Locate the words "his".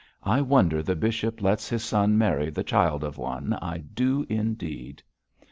1.69-1.83